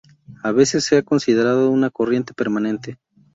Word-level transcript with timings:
A 0.41 0.51
veces 0.51 0.83
se 0.83 0.97
ha 0.97 1.03
considerado 1.03 1.69
una 1.69 1.91
corriente 1.91 2.33
permanente. 2.33 2.97